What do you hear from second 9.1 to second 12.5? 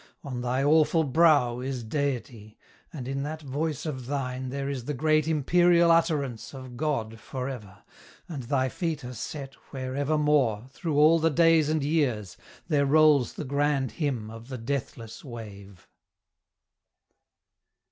set Where evermore, through all the days and years,